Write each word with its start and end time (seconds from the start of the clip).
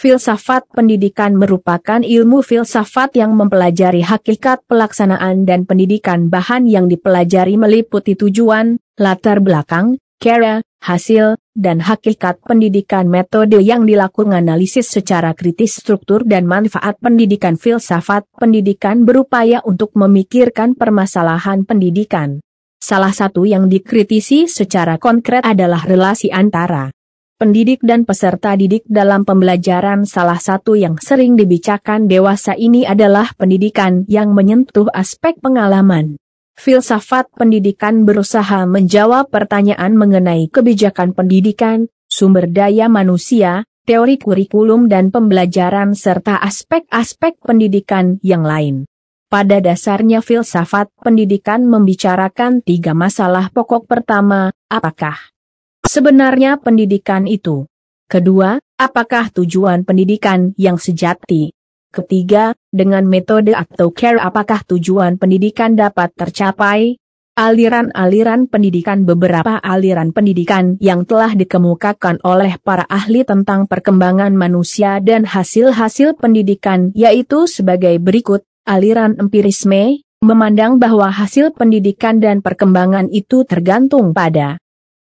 Filsafat 0.00 0.64
pendidikan 0.72 1.36
merupakan 1.36 2.00
ilmu 2.00 2.40
filsafat 2.40 3.20
yang 3.20 3.36
mempelajari 3.36 4.00
hakikat 4.00 4.64
pelaksanaan 4.64 5.44
dan 5.44 5.68
pendidikan 5.68 6.32
bahan 6.32 6.64
yang 6.64 6.88
dipelajari 6.88 7.60
meliputi 7.60 8.16
tujuan, 8.16 8.80
latar 8.96 9.44
belakang, 9.44 10.00
cara, 10.16 10.64
hasil, 10.80 11.36
dan 11.52 11.84
hakikat 11.84 12.40
pendidikan 12.40 13.12
metode 13.12 13.60
yang 13.60 13.84
dilakukan 13.84 14.40
analisis 14.40 14.88
secara 14.88 15.36
kritis 15.36 15.76
struktur 15.76 16.24
dan 16.24 16.48
manfaat 16.48 16.96
pendidikan 16.96 17.60
filsafat 17.60 18.24
pendidikan 18.40 19.04
berupaya 19.04 19.60
untuk 19.68 19.92
memikirkan 19.92 20.80
permasalahan 20.80 21.68
pendidikan. 21.68 22.40
Salah 22.80 23.12
satu 23.12 23.44
yang 23.44 23.68
dikritisi 23.68 24.48
secara 24.48 24.96
konkret 24.96 25.44
adalah 25.44 25.84
relasi 25.84 26.32
antara 26.32 26.88
pendidik 27.40 27.80
dan 27.80 28.04
peserta 28.04 28.52
didik 28.52 28.84
dalam 28.84 29.24
pembelajaran 29.24 30.04
salah 30.04 30.36
satu 30.36 30.76
yang 30.76 31.00
sering 31.00 31.40
dibicarakan 31.40 32.04
dewasa 32.04 32.52
ini 32.52 32.84
adalah 32.84 33.32
pendidikan 33.32 34.04
yang 34.12 34.36
menyentuh 34.36 34.92
aspek 34.92 35.40
pengalaman. 35.40 36.20
Filsafat 36.60 37.32
pendidikan 37.32 38.04
berusaha 38.04 38.68
menjawab 38.68 39.32
pertanyaan 39.32 39.96
mengenai 39.96 40.52
kebijakan 40.52 41.16
pendidikan, 41.16 41.88
sumber 42.12 42.44
daya 42.44 42.92
manusia, 42.92 43.64
teori 43.88 44.20
kurikulum 44.20 44.92
dan 44.92 45.08
pembelajaran 45.08 45.96
serta 45.96 46.36
aspek-aspek 46.44 47.40
pendidikan 47.40 48.20
yang 48.20 48.44
lain. 48.44 48.84
Pada 49.32 49.64
dasarnya 49.64 50.20
filsafat 50.20 50.92
pendidikan 51.00 51.64
membicarakan 51.64 52.60
tiga 52.60 52.92
masalah 52.92 53.48
pokok 53.48 53.88
pertama, 53.88 54.52
apakah 54.68 55.16
sebenarnya 55.90 56.62
pendidikan 56.62 57.26
itu. 57.26 57.66
Kedua, 58.06 58.62
apakah 58.78 59.34
tujuan 59.34 59.82
pendidikan 59.82 60.54
yang 60.54 60.78
sejati? 60.78 61.50
Ketiga, 61.90 62.54
dengan 62.70 63.02
metode 63.10 63.50
atau 63.50 63.90
care 63.90 64.22
apakah 64.22 64.62
tujuan 64.62 65.18
pendidikan 65.18 65.74
dapat 65.74 66.14
tercapai? 66.14 66.94
Aliran-aliran 67.34 68.46
pendidikan 68.46 69.02
Beberapa 69.02 69.58
aliran 69.58 70.14
pendidikan 70.14 70.78
yang 70.78 71.02
telah 71.02 71.34
dikemukakan 71.34 72.22
oleh 72.22 72.58
para 72.62 72.86
ahli 72.86 73.26
tentang 73.26 73.66
perkembangan 73.66 74.30
manusia 74.34 75.02
dan 75.02 75.26
hasil-hasil 75.26 76.20
pendidikan 76.20 76.94
yaitu 76.94 77.50
sebagai 77.50 77.96
berikut, 77.98 78.46
aliran 78.68 79.18
empirisme, 79.18 80.04
memandang 80.22 80.78
bahwa 80.78 81.08
hasil 81.10 81.56
pendidikan 81.56 82.22
dan 82.22 82.44
perkembangan 82.44 83.08
itu 83.10 83.42
tergantung 83.48 84.12
pada 84.14 84.60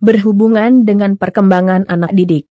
berhubungan 0.00 0.84
dengan 0.84 1.16
perkembangan 1.16 1.88
anak 1.88 2.12
didik. 2.12 2.44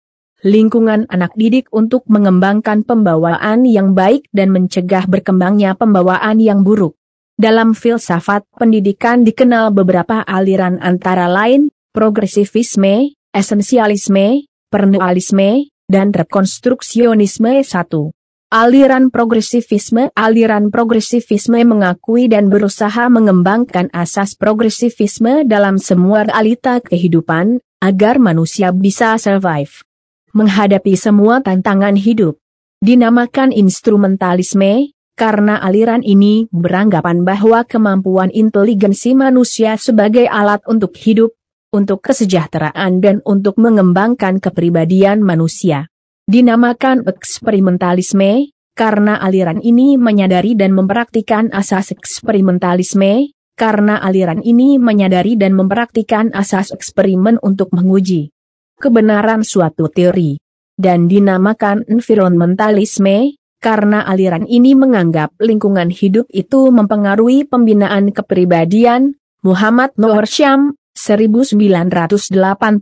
lingkungan 0.47 1.11
anak 1.11 1.35
didik 1.35 1.67
untuk 1.75 2.07
mengembangkan 2.07 2.87
pembawaan 2.87 3.67
yang 3.67 3.91
baik 3.91 4.31
dan 4.31 4.55
mencegah 4.55 5.11
berkembangnya 5.11 5.75
pembawaan 5.75 6.39
yang 6.39 6.63
buruk. 6.63 6.95
Dalam 7.35 7.75
filsafat 7.75 8.47
pendidikan 8.55 9.27
dikenal 9.27 9.75
beberapa 9.75 10.23
aliran 10.23 10.79
antara 10.79 11.27
lain, 11.27 11.75
progresivisme, 11.93 13.13
esensialisme, 13.37 14.49
pernualisme, 14.73 15.69
dan 15.93 16.09
rekonstruksionisme 16.17 17.61
1. 17.61 18.13
Aliran 18.53 19.09
progresivisme 19.09 20.13
Aliran 20.17 20.69
progresivisme 20.73 21.61
mengakui 21.65 22.29
dan 22.33 22.49
berusaha 22.49 23.09
mengembangkan 23.13 23.93
asas 23.93 24.37
progresivisme 24.37 25.45
dalam 25.45 25.77
semua 25.77 26.25
realita 26.25 26.81
kehidupan, 26.81 27.61
agar 27.81 28.17
manusia 28.17 28.73
bisa 28.73 29.17
survive. 29.21 29.85
Menghadapi 30.33 30.97
semua 30.97 31.45
tantangan 31.45 31.97
hidup. 31.97 32.41
Dinamakan 32.81 33.53
instrumentalisme, 33.53 34.97
karena 35.13 35.61
aliran 35.61 36.01
ini 36.01 36.49
beranggapan 36.49 37.21
bahwa 37.25 37.69
kemampuan 37.69 38.33
inteligensi 38.33 39.13
manusia 39.13 39.77
sebagai 39.77 40.25
alat 40.25 40.65
untuk 40.65 40.97
hidup, 40.97 41.37
untuk 41.73 42.05
kesejahteraan 42.05 43.01
dan 43.01 43.25
untuk 43.25 43.57
mengembangkan 43.57 44.39
kepribadian 44.39 45.25
manusia. 45.25 45.89
Dinamakan 46.29 47.09
eksperimentalisme, 47.09 48.53
karena 48.77 49.19
aliran 49.19 49.59
ini 49.65 49.97
menyadari 49.97 50.55
dan 50.55 50.77
mempraktikkan 50.77 51.49
asas 51.51 51.91
eksperimentalisme, 51.91 53.33
karena 53.57 53.99
aliran 54.01 54.45
ini 54.45 54.77
menyadari 54.77 55.35
dan 55.41 55.57
mempraktikkan 55.57 56.33
asas 56.37 56.73
eksperimen 56.73 57.41
untuk 57.41 57.73
menguji 57.73 58.33
kebenaran 58.81 59.41
suatu 59.43 59.89
teori. 59.89 60.37
Dan 60.73 61.07
dinamakan 61.07 61.85
environmentalisme, 61.87 63.37
karena 63.63 64.03
aliran 64.03 64.49
ini 64.49 64.75
menganggap 64.75 65.37
lingkungan 65.39 65.93
hidup 65.93 66.27
itu 66.35 66.73
mempengaruhi 66.75 67.47
pembinaan 67.47 68.11
kepribadian, 68.11 69.15
Muhammad 69.47 69.95
Noor 70.01 70.27
Syam, 70.27 70.75
1988, 70.93 72.81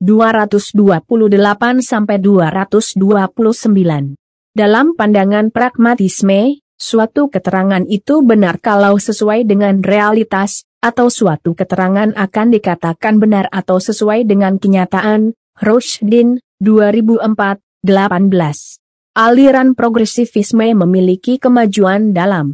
228 0.00 1.80
sampai 1.84 2.16
229. 2.20 4.16
Dalam 4.54 4.86
pandangan 4.94 5.50
pragmatisme, 5.50 6.62
suatu 6.78 7.26
keterangan 7.26 7.82
itu 7.86 8.22
benar 8.22 8.62
kalau 8.62 8.96
sesuai 8.98 9.44
dengan 9.48 9.82
realitas, 9.82 10.64
atau 10.84 11.08
suatu 11.08 11.56
keterangan 11.56 12.12
akan 12.12 12.46
dikatakan 12.52 13.16
benar 13.16 13.48
atau 13.48 13.80
sesuai 13.80 14.28
dengan 14.28 14.60
kenyataan, 14.60 15.32
Rushdin, 15.56 16.44
2004, 16.60 17.64
18. 17.82 18.80
Aliran 19.14 19.72
progresivisme 19.72 20.74
memiliki 20.74 21.38
kemajuan 21.38 22.12
dalam 22.12 22.52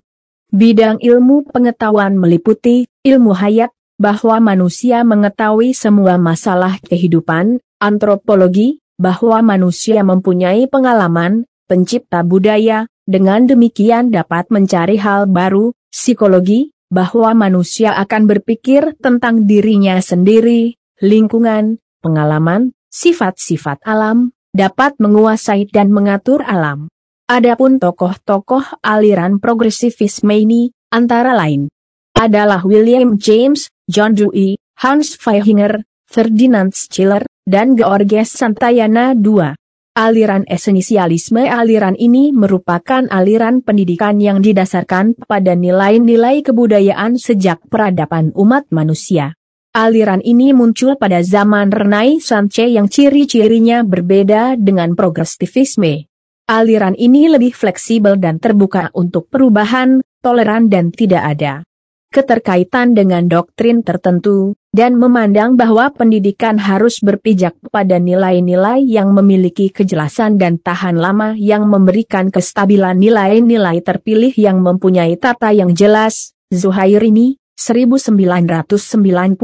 bidang 0.53 1.01
ilmu 1.01 1.49
pengetahuan 1.49 2.21
meliputi 2.21 2.85
ilmu 3.03 3.33
hayat, 3.33 3.73
bahwa 4.01 4.41
manusia 4.41 5.05
mengetahui 5.05 5.77
semua 5.77 6.17
masalah 6.17 6.81
kehidupan, 6.81 7.61
antropologi, 7.77 8.81
bahwa 8.97 9.45
manusia 9.45 10.01
mempunyai 10.01 10.65
pengalaman, 10.73 11.45
pencipta 11.69 12.25
budaya, 12.25 12.89
dengan 13.05 13.45
demikian 13.45 14.09
dapat 14.09 14.49
mencari 14.49 14.97
hal 14.97 15.29
baru, 15.29 15.77
psikologi, 15.93 16.73
bahwa 16.89 17.37
manusia 17.37 17.93
akan 18.01 18.25
berpikir 18.25 18.97
tentang 19.05 19.45
dirinya 19.45 20.01
sendiri, 20.01 20.81
lingkungan, 21.05 21.77
pengalaman, 22.01 22.73
sifat-sifat 22.89 23.85
alam, 23.85 24.33
dapat 24.57 24.97
menguasai 24.97 25.69
dan 25.69 25.93
mengatur 25.93 26.41
alam. 26.41 26.89
Adapun 27.31 27.79
tokoh-tokoh 27.79 28.83
aliran 28.83 29.39
progresivisme 29.39 30.35
ini, 30.35 30.73
antara 30.91 31.31
lain, 31.37 31.71
adalah 32.17 32.67
William 32.67 33.15
James, 33.17 33.71
John 33.91 34.15
Dewey, 34.15 34.55
Hans 34.79 35.19
Feihinger, 35.19 35.83
Ferdinand 36.07 36.71
Schiller, 36.71 37.27
dan 37.43 37.75
Georges 37.75 38.31
Santayana 38.31 39.19
II. 39.19 39.59
Aliran 39.99 40.47
esensialisme 40.47 41.51
aliran 41.51 41.99
ini 41.99 42.31
merupakan 42.31 43.11
aliran 43.11 43.67
pendidikan 43.67 44.23
yang 44.23 44.39
didasarkan 44.39 45.19
pada 45.27 45.59
nilai-nilai 45.59 46.47
kebudayaan 46.47 47.19
sejak 47.19 47.59
peradaban 47.67 48.31
umat 48.39 48.71
manusia. 48.71 49.35
Aliran 49.75 50.23
ini 50.23 50.55
muncul 50.55 50.95
pada 50.95 51.27
zaman 51.27 51.75
Renaissance 51.75 52.63
yang 52.63 52.87
ciri-cirinya 52.87 53.83
berbeda 53.83 54.55
dengan 54.55 54.95
progresivisme. 54.95 56.07
Aliran 56.47 56.95
ini 56.95 57.27
lebih 57.27 57.51
fleksibel 57.59 58.15
dan 58.23 58.39
terbuka 58.39 58.95
untuk 58.95 59.27
perubahan, 59.27 59.99
toleran 60.23 60.71
dan 60.71 60.95
tidak 60.95 61.27
ada 61.27 61.67
keterkaitan 62.11 62.95
dengan 62.99 63.31
doktrin 63.31 63.87
tertentu, 63.87 64.59
dan 64.75 64.99
memandang 64.99 65.55
bahwa 65.55 65.91
pendidikan 65.95 66.59
harus 66.59 66.99
berpijak 66.99 67.55
pada 67.71 68.03
nilai-nilai 68.03 68.83
yang 68.83 69.15
memiliki 69.15 69.71
kejelasan 69.71 70.39
dan 70.39 70.59
tahan 70.59 70.99
lama 70.99 71.39
yang 71.39 71.71
memberikan 71.71 72.35
kestabilan 72.35 72.99
nilai-nilai 72.99 73.79
terpilih 73.83 74.35
yang 74.35 74.59
mempunyai 74.63 75.15
tata 75.15 75.55
yang 75.55 75.71
jelas. 75.75 76.35
Zuhairini, 76.51 77.39
1991. 77.55 79.39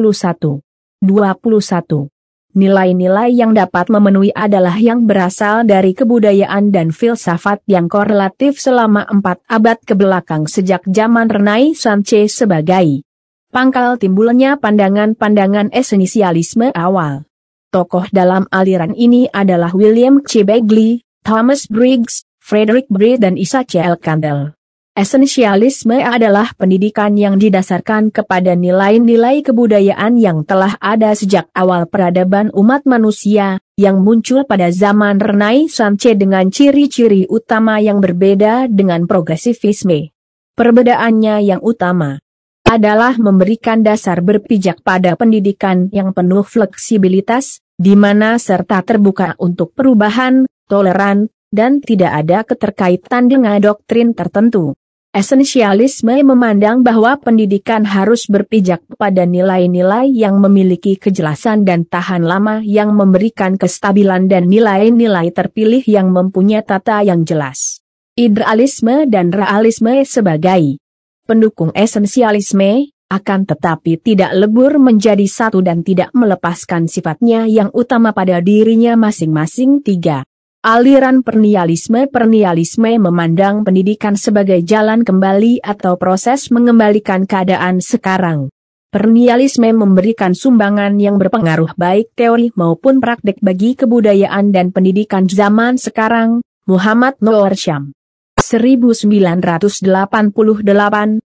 21. 1.02 2.15
Nilai-nilai 2.56 3.36
yang 3.36 3.52
dapat 3.52 3.92
memenuhi 3.92 4.32
adalah 4.32 4.80
yang 4.80 5.04
berasal 5.04 5.68
dari 5.68 5.92
kebudayaan 5.92 6.72
dan 6.72 6.88
filsafat 6.88 7.60
yang 7.68 7.84
korelatif 7.84 8.56
selama 8.56 9.04
empat 9.12 9.44
abad 9.44 9.76
ke 9.84 9.92
belakang 9.92 10.48
sejak 10.48 10.80
zaman 10.88 11.28
Renaissance 11.28 12.32
sebagai 12.32 13.04
pangkal 13.52 14.00
timbulnya 14.00 14.56
pandangan-pandangan 14.56 15.68
esensialisme 15.68 16.72
awal. 16.72 17.28
Tokoh 17.76 18.08
dalam 18.08 18.48
aliran 18.48 18.96
ini 18.96 19.28
adalah 19.28 19.76
William 19.76 20.24
C. 20.24 20.40
Bagley, 20.40 21.04
Thomas 21.28 21.68
Briggs, 21.68 22.24
Frederick 22.40 22.88
Breed 22.88 23.20
dan 23.20 23.36
Isaac. 23.36 23.76
L. 23.76 24.00
Campbell. 24.00 24.55
Esensialisme 24.96 26.00
adalah 26.00 26.56
pendidikan 26.56 27.20
yang 27.20 27.37
didasarkan 27.37 28.08
kepada 28.08 28.56
nilai-nilai 28.56 29.44
kebudayaan 29.44 30.16
yang 30.16 30.40
telah 30.48 30.72
ada 30.81 31.12
sejak 31.12 31.52
awal 31.52 31.84
peradaban 31.84 32.48
umat 32.56 32.88
manusia, 32.88 33.60
yang 33.76 34.00
muncul 34.00 34.48
pada 34.48 34.72
zaman 34.72 35.20
Renaissance 35.20 36.16
dengan 36.16 36.48
ciri-ciri 36.48 37.28
utama 37.28 37.76
yang 37.76 38.00
berbeda 38.00 38.72
dengan 38.72 39.04
progresivisme. 39.04 40.16
Perbedaannya 40.56 41.44
yang 41.44 41.60
utama 41.60 42.16
adalah 42.64 43.20
memberikan 43.20 43.84
dasar 43.84 44.25
berpijak 44.25 44.81
pada 44.81 45.12
pendidikan 45.12 45.92
yang 45.92 46.16
penuh 46.16 46.40
fleksibilitas, 46.40 47.60
di 47.76 47.92
mana 48.00 48.40
serta 48.40 48.81
terbuka 48.81 49.37
untuk 49.44 49.76
perubahan, 49.76 50.49
toleran, 50.72 51.28
dan 51.52 51.84
tidak 51.84 52.16
ada 52.16 52.49
keterkaitan 52.49 53.28
dengan 53.28 53.60
doktrin 53.60 54.16
tertentu. 54.16 54.72
Esensialisme 55.14 56.22
memandang 56.24 56.84
bahwa 56.84 57.16
pendidikan 57.16 57.86
harus 57.86 58.28
berpijak 58.28 58.84
pada 58.96 59.24
nilai-nilai 59.24 60.10
yang 60.12 60.38
memiliki 60.42 60.98
kejelasan 60.98 61.62
dan 61.62 61.88
tahan 61.88 62.26
lama 62.26 62.64
yang 62.64 62.92
memberikan 62.92 63.56
kestabilan 63.56 64.28
dan 64.28 64.50
nilai-nilai 64.50 65.32
terpilih 65.32 65.82
yang 65.86 66.12
mempunyai 66.12 66.64
tata 66.66 67.00
yang 67.06 67.22
jelas. 67.22 67.80
Idealisme 68.16 69.08
dan 69.08 69.32
realisme 69.32 70.04
sebagai 70.04 70.80
pendukung 71.26 71.74
esensialisme, 71.74 72.94
akan 73.06 73.46
tetapi 73.46 74.02
tidak 74.02 74.34
lebur 74.34 74.82
menjadi 74.82 75.26
satu 75.30 75.62
dan 75.62 75.86
tidak 75.86 76.10
melepaskan 76.10 76.90
sifatnya 76.90 77.46
yang 77.46 77.70
utama 77.70 78.10
pada 78.10 78.42
dirinya 78.42 78.98
masing-masing 78.98 79.78
tiga. 79.78 80.26
Aliran 80.66 81.22
pernialisme 81.22 82.10
Pernialisme 82.10 82.98
memandang 82.98 83.62
pendidikan 83.62 84.18
sebagai 84.18 84.66
jalan 84.66 85.06
kembali 85.06 85.62
atau 85.62 85.94
proses 85.94 86.50
mengembalikan 86.50 87.22
keadaan 87.22 87.78
sekarang. 87.78 88.50
Pernialisme 88.90 89.70
memberikan 89.70 90.34
sumbangan 90.34 90.99
yang 90.99 91.23
berpengaruh 91.23 91.70
baik 91.78 92.11
teori 92.18 92.50
maupun 92.58 92.99
praktik 92.99 93.38
bagi 93.38 93.78
kebudayaan 93.78 94.50
dan 94.50 94.75
pendidikan 94.75 95.30
zaman 95.30 95.78
sekarang, 95.78 96.42
Muhammad 96.66 97.14
Noor 97.23 97.54
Syam. 97.54 97.94
1988, 98.35 99.87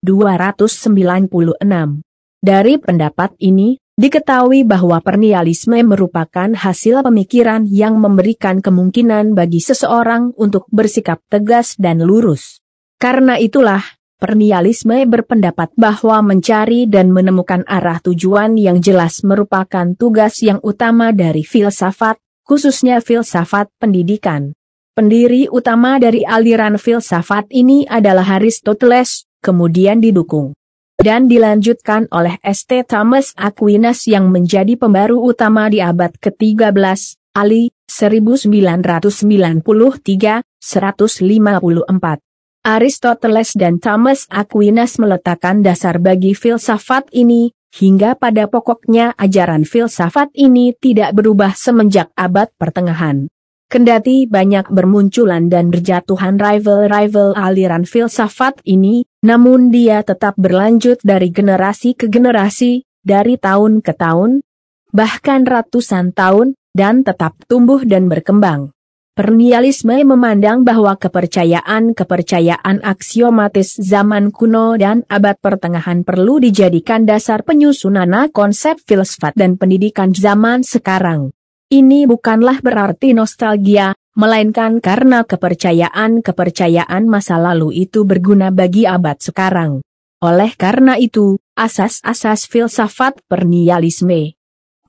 296. 0.02 2.02
Dari 2.42 2.74
pendapat 2.82 3.38
ini, 3.38 3.78
Diketahui 4.00 4.64
bahwa 4.64 5.04
pernialisme 5.04 5.76
merupakan 5.84 6.48
hasil 6.56 7.04
pemikiran 7.04 7.68
yang 7.68 8.00
memberikan 8.00 8.64
kemungkinan 8.64 9.36
bagi 9.36 9.60
seseorang 9.60 10.32
untuk 10.40 10.72
bersikap 10.72 11.20
tegas 11.28 11.76
dan 11.76 12.00
lurus. 12.00 12.64
Karena 12.96 13.36
itulah, 13.36 13.84
pernialisme 14.16 15.04
berpendapat 15.04 15.76
bahwa 15.76 16.24
mencari 16.24 16.88
dan 16.88 17.12
menemukan 17.12 17.68
arah 17.68 18.00
tujuan 18.00 18.56
yang 18.56 18.80
jelas 18.80 19.20
merupakan 19.28 19.92
tugas 20.00 20.40
yang 20.48 20.64
utama 20.64 21.12
dari 21.12 21.44
filsafat, 21.44 22.16
khususnya 22.48 23.04
filsafat 23.04 23.68
pendidikan. 23.84 24.56
Pendiri 24.96 25.52
utama 25.52 26.00
dari 26.00 26.24
aliran 26.24 26.80
filsafat 26.80 27.52
ini 27.52 27.84
adalah 27.84 28.40
Aristoteles, 28.40 29.28
kemudian 29.44 30.00
didukung 30.00 30.56
dan 31.00 31.32
dilanjutkan 31.32 32.12
oleh 32.12 32.36
St. 32.44 32.84
Thomas 32.84 33.32
Aquinas 33.40 34.04
yang 34.04 34.28
menjadi 34.28 34.76
pembaru 34.76 35.24
utama 35.24 35.72
di 35.72 35.80
abad 35.80 36.12
ke-13, 36.20 37.16
Ali, 37.40 37.72
1993, 37.88 40.44
154. 40.60 42.20
Aristoteles 42.60 43.56
dan 43.56 43.80
Thomas 43.80 44.28
Aquinas 44.28 45.00
meletakkan 45.00 45.64
dasar 45.64 46.04
bagi 46.04 46.36
filsafat 46.36 47.08
ini, 47.16 47.56
hingga 47.72 48.20
pada 48.20 48.52
pokoknya 48.52 49.16
ajaran 49.16 49.64
filsafat 49.64 50.36
ini 50.36 50.76
tidak 50.76 51.16
berubah 51.16 51.56
semenjak 51.56 52.12
abad 52.20 52.52
pertengahan. 52.60 53.32
Kendati 53.70 54.26
banyak 54.28 54.68
bermunculan 54.68 55.48
dan 55.48 55.72
berjatuhan 55.72 56.42
rival-rival 56.42 57.38
aliran 57.38 57.86
filsafat 57.88 58.60
ini, 58.66 59.06
namun 59.20 59.72
dia 59.72 60.00
tetap 60.04 60.40
berlanjut 60.40 61.04
dari 61.04 61.28
generasi 61.32 61.96
ke 61.96 62.08
generasi, 62.08 62.88
dari 63.04 63.36
tahun 63.36 63.84
ke 63.84 63.92
tahun, 63.96 64.40
bahkan 64.96 65.44
ratusan 65.44 66.16
tahun, 66.16 66.56
dan 66.72 67.04
tetap 67.04 67.36
tumbuh 67.52 67.84
dan 67.84 68.08
berkembang. 68.08 68.72
Pernialisme 69.20 70.00
memandang 70.08 70.64
bahwa 70.64 70.96
kepercayaan-kepercayaan 70.96 72.80
aksiomatis 72.80 73.76
zaman 73.76 74.32
kuno 74.32 74.80
dan 74.80 75.04
abad 75.12 75.36
pertengahan 75.44 76.08
perlu 76.08 76.40
dijadikan 76.40 77.04
dasar 77.04 77.44
penyusunan 77.44 78.32
konsep 78.32 78.80
filsafat 78.80 79.36
dan 79.36 79.60
pendidikan 79.60 80.16
zaman 80.16 80.64
sekarang. 80.64 81.36
Ini 81.68 82.08
bukanlah 82.08 82.64
berarti 82.64 83.12
nostalgia, 83.12 83.92
melainkan 84.20 84.84
karena 84.84 85.24
kepercayaan-kepercayaan 85.24 87.08
masa 87.08 87.40
lalu 87.40 87.88
itu 87.88 88.04
berguna 88.04 88.52
bagi 88.52 88.84
abad 88.84 89.16
sekarang. 89.24 89.80
Oleh 90.20 90.52
karena 90.60 91.00
itu, 91.00 91.40
asas-asas 91.56 92.44
filsafat 92.44 93.24
pernialisme 93.32 94.36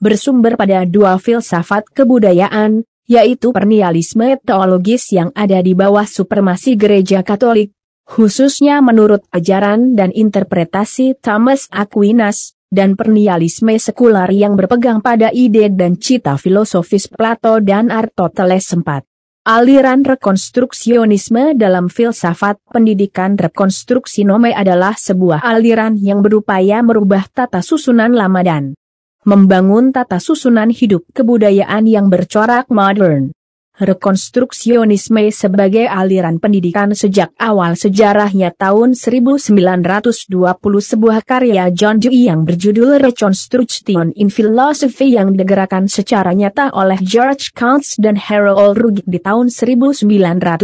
bersumber 0.00 0.56
pada 0.56 0.88
dua 0.88 1.20
filsafat 1.20 1.86
kebudayaan, 1.92 2.82
yaitu 3.04 3.52
pernialisme 3.52 4.40
teologis 4.42 5.12
yang 5.12 5.28
ada 5.36 5.60
di 5.60 5.76
bawah 5.76 6.08
supremasi 6.08 6.74
gereja 6.74 7.20
katolik, 7.20 7.76
khususnya 8.08 8.80
menurut 8.80 9.22
ajaran 9.28 9.94
dan 9.94 10.08
interpretasi 10.10 11.20
Thomas 11.20 11.68
Aquinas, 11.68 12.56
dan 12.72 12.96
pernialisme 12.96 13.76
sekular 13.76 14.32
yang 14.32 14.56
berpegang 14.56 15.04
pada 15.04 15.28
ide 15.36 15.68
dan 15.68 16.00
cita 16.00 16.40
filosofis 16.40 17.06
Plato 17.10 17.60
dan 17.60 17.92
Aristoteles 17.92 18.64
sempat. 18.64 19.09
Aliran 19.50 20.06
rekonstruksionisme 20.06 21.58
dalam 21.58 21.90
filsafat 21.90 22.62
pendidikan 22.70 23.34
rekonstruksi 23.34 24.22
nome 24.22 24.54
adalah 24.54 24.94
sebuah 24.94 25.42
aliran 25.42 25.98
yang 25.98 26.22
berupaya 26.22 26.78
merubah 26.86 27.26
tata 27.26 27.58
susunan 27.58 28.14
lama 28.14 28.46
dan 28.46 28.78
membangun 29.26 29.90
tata 29.90 30.22
susunan 30.22 30.70
hidup 30.70 31.02
kebudayaan 31.10 31.82
yang 31.90 32.06
bercorak 32.06 32.70
modern. 32.70 33.34
Rekonstruksionisme 33.80 35.32
sebagai 35.32 35.88
aliran 35.88 36.36
pendidikan 36.36 36.92
sejak 36.92 37.32
awal 37.40 37.80
sejarahnya 37.80 38.52
tahun 38.52 38.92
1920 38.92 40.28
sebuah 40.60 41.24
karya 41.24 41.72
John 41.72 41.96
Dewey 41.96 42.28
yang 42.28 42.44
berjudul 42.44 43.00
Reconstruction 43.00 44.12
in 44.20 44.28
Philosophy 44.28 45.16
yang 45.16 45.32
digerakkan 45.32 45.88
secara 45.88 46.36
nyata 46.36 46.76
oleh 46.76 47.00
George 47.00 47.56
Counts 47.56 47.96
dan 47.96 48.20
Harold 48.20 48.76
Ruggie 48.76 49.08
di 49.08 49.16
tahun 49.16 49.48
1930, 49.48 50.60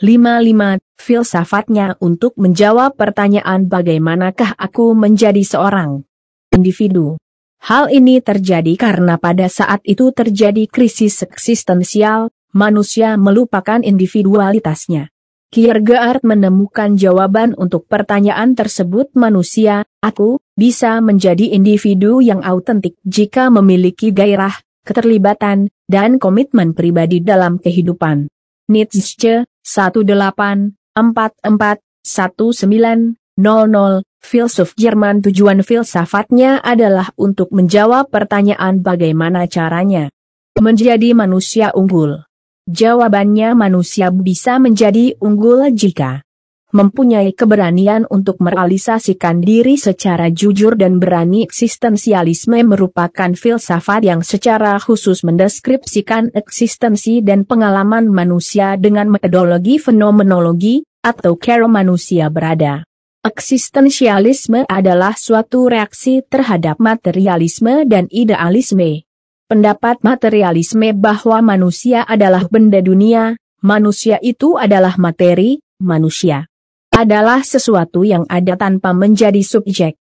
55, 0.00 0.80
filsafatnya 0.96 2.00
untuk 2.00 2.32
menjawab 2.40 2.96
pertanyaan 2.96 3.68
bagaimanakah 3.68 4.56
aku 4.56 4.96
menjadi 4.96 5.44
seorang 5.44 6.08
individu. 6.56 7.20
Hal 7.60 7.92
ini 7.92 8.24
terjadi 8.24 8.80
karena 8.80 9.20
pada 9.20 9.44
saat 9.52 9.84
itu 9.84 10.08
terjadi 10.16 10.64
krisis 10.72 11.20
eksistensial, 11.20 12.32
manusia 12.56 13.20
melupakan 13.20 13.84
individualitasnya. 13.84 15.12
Kierkegaard 15.50 16.22
menemukan 16.22 16.94
jawaban 16.94 17.58
untuk 17.58 17.90
pertanyaan 17.90 18.54
tersebut 18.54 19.10
manusia, 19.18 19.82
aku, 19.98 20.38
bisa 20.54 21.02
menjadi 21.02 21.50
individu 21.50 22.22
yang 22.22 22.38
autentik 22.46 22.94
jika 23.02 23.50
memiliki 23.50 24.14
gairah, 24.14 24.54
keterlibatan, 24.86 25.66
dan 25.90 26.22
komitmen 26.22 26.70
pribadi 26.70 27.18
dalam 27.18 27.58
kehidupan. 27.58 28.30
Nietzsche, 28.70 29.42
1844 29.66 31.82
1900 32.06 34.06
filsuf 34.22 34.78
Jerman 34.78 35.26
tujuan 35.26 35.66
filsafatnya 35.66 36.62
adalah 36.62 37.10
untuk 37.18 37.50
menjawab 37.50 38.06
pertanyaan 38.06 38.86
bagaimana 38.86 39.50
caranya 39.50 40.14
menjadi 40.62 41.10
manusia 41.10 41.74
unggul. 41.74 42.29
Jawabannya 42.70 43.58
manusia 43.58 44.14
bisa 44.14 44.62
menjadi 44.62 45.18
unggul 45.18 45.74
jika 45.74 46.22
mempunyai 46.70 47.34
keberanian 47.34 48.06
untuk 48.06 48.38
merealisasikan 48.38 49.42
diri 49.42 49.74
secara 49.74 50.30
jujur 50.30 50.78
dan 50.78 51.02
berani 51.02 51.42
eksistensialisme 51.42 52.62
merupakan 52.62 53.34
filsafat 53.34 54.06
yang 54.06 54.22
secara 54.22 54.78
khusus 54.78 55.26
mendeskripsikan 55.26 56.30
eksistensi 56.30 57.26
dan 57.26 57.42
pengalaman 57.42 58.06
manusia 58.06 58.78
dengan 58.78 59.10
metodologi 59.10 59.82
fenomenologi, 59.82 60.86
atau 61.02 61.34
cara 61.42 61.66
manusia 61.66 62.30
berada. 62.30 62.86
Eksistensialisme 63.26 64.62
adalah 64.70 65.18
suatu 65.18 65.66
reaksi 65.66 66.22
terhadap 66.22 66.78
materialisme 66.78 67.82
dan 67.82 68.06
idealisme 68.14 69.09
pendapat 69.50 69.98
materialisme 70.06 70.94
bahwa 70.94 71.42
manusia 71.42 72.06
adalah 72.06 72.46
benda 72.46 72.78
dunia, 72.78 73.34
manusia 73.58 74.22
itu 74.22 74.54
adalah 74.54 74.94
materi, 74.94 75.58
manusia 75.82 76.46
adalah 76.94 77.42
sesuatu 77.42 78.06
yang 78.06 78.22
ada 78.30 78.54
tanpa 78.54 78.94
menjadi 78.94 79.42
subjek. 79.42 79.98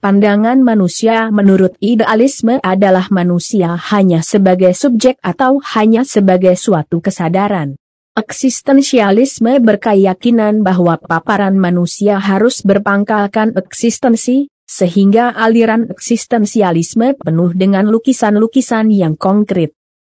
Pandangan 0.00 0.60
manusia 0.60 1.28
menurut 1.32 1.76
idealisme 1.80 2.60
adalah 2.60 3.08
manusia 3.12 3.76
hanya 3.92 4.24
sebagai 4.24 4.72
subjek 4.72 5.20
atau 5.20 5.60
hanya 5.76 6.04
sebagai 6.04 6.56
suatu 6.56 7.04
kesadaran. 7.04 7.76
Eksistensialisme 8.16 9.60
berkeyakinan 9.60 10.64
bahwa 10.64 10.96
paparan 10.96 11.56
manusia 11.56 12.16
harus 12.16 12.64
berpangkalkan 12.64 13.52
eksistensi, 13.56 14.48
sehingga 14.70 15.34
aliran 15.34 15.90
eksistensialisme 15.90 17.18
penuh 17.18 17.50
dengan 17.58 17.90
lukisan-lukisan 17.90 18.94
yang 18.94 19.18
konkret. 19.18 19.74